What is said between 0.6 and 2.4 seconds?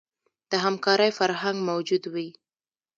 همکارۍ فرهنګ موجود وي.